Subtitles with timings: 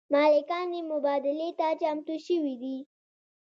[0.13, 2.77] مالکان یې مبادلې ته چمتو شوي دي.